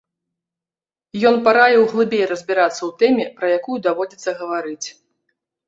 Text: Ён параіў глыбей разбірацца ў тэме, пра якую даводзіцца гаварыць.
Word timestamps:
Ён 1.31 1.35
параіў 1.47 1.83
глыбей 1.91 2.25
разбірацца 2.33 2.77
ў 2.77 2.91
тэме, 3.03 3.29
пра 3.39 3.47
якую 3.59 3.77
даводзіцца 3.91 4.29
гаварыць. 4.43 4.87